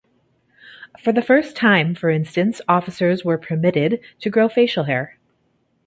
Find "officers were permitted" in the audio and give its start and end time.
2.67-4.01